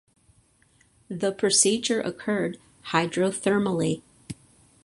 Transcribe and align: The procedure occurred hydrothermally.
The 1.09 1.31
procedure 1.31 2.01
occurred 2.01 2.57
hydrothermally. 2.87 4.01